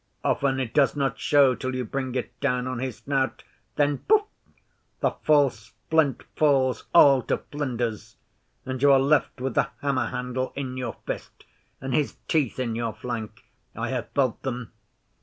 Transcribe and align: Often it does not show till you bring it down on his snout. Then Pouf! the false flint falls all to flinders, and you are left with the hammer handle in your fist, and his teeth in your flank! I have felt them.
Often 0.23 0.59
it 0.59 0.73
does 0.73 0.95
not 0.95 1.19
show 1.19 1.53
till 1.53 1.75
you 1.75 1.85
bring 1.85 2.15
it 2.15 2.39
down 2.39 2.65
on 2.65 2.79
his 2.79 2.97
snout. 2.97 3.43
Then 3.75 3.99
Pouf! 3.99 4.25
the 4.99 5.11
false 5.11 5.73
flint 5.91 6.23
falls 6.35 6.85
all 6.91 7.21
to 7.21 7.37
flinders, 7.37 8.15
and 8.65 8.81
you 8.81 8.91
are 8.93 8.99
left 8.99 9.39
with 9.39 9.53
the 9.53 9.67
hammer 9.79 10.07
handle 10.07 10.53
in 10.55 10.75
your 10.75 10.95
fist, 11.05 11.45
and 11.79 11.93
his 11.93 12.15
teeth 12.27 12.57
in 12.57 12.75
your 12.75 12.93
flank! 12.93 13.45
I 13.75 13.89
have 13.89 14.09
felt 14.09 14.41
them. 14.41 14.71